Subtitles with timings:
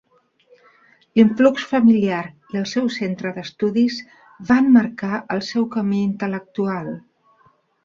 [1.19, 2.21] L'influx familiar
[2.55, 3.99] i el seu centre d'estudis
[4.53, 6.93] van marcar el seu camí intel·lectual.